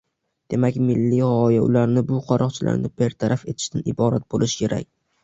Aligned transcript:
Demak, 0.51 0.77
milliy 0.85 1.19
g‘oya 1.25 1.59
ularni– 1.65 2.03
bu 2.11 2.21
qaroqchilarni 2.29 2.91
bartaraf 3.03 3.45
etishdan 3.55 3.85
iborat 3.93 4.27
bo‘lishi 4.35 4.65
kerak. 4.65 4.89